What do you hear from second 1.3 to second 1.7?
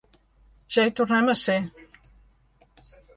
a ser!